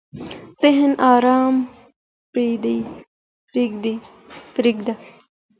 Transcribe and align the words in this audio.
ذهن 0.61 0.91
ارام 1.11 1.55
پرېږده. 2.31 3.93